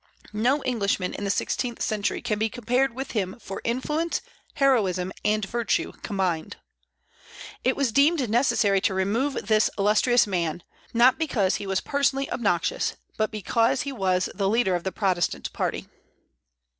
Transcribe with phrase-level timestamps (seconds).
[0.33, 4.19] No Englishman in the sixteenth century can be compared with him for influence,
[4.55, 6.57] heroism, and virtue combined.
[7.63, 12.95] It was deemed necessary to remove this illustrious man, not because he was personally obnoxious,
[13.15, 15.87] but because he was the leader of the Protestant party.